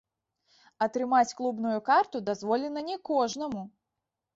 [0.85, 3.61] Атрымаць клубную карту дазволена не кожнаму.